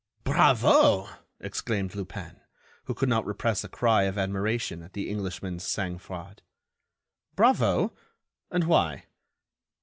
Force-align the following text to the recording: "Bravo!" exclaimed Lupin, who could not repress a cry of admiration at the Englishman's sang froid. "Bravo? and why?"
"Bravo!" 0.23 1.09
exclaimed 1.39 1.93
Lupin, 1.93 2.39
who 2.85 2.95
could 2.95 3.07
not 3.07 3.23
repress 3.23 3.63
a 3.63 3.69
cry 3.69 4.05
of 4.05 4.17
admiration 4.17 4.81
at 4.81 4.93
the 4.93 5.07
Englishman's 5.07 5.63
sang 5.63 5.99
froid. 5.99 6.41
"Bravo? 7.35 7.93
and 8.49 8.63
why?" 8.63 9.05